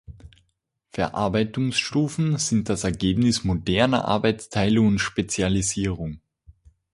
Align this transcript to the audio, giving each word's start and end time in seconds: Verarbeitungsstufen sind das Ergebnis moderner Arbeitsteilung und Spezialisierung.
Verarbeitungsstufen 0.89 2.39
sind 2.39 2.69
das 2.69 2.85
Ergebnis 2.85 3.43
moderner 3.43 4.05
Arbeitsteilung 4.05 4.87
und 4.87 4.97
Spezialisierung. 4.99 6.21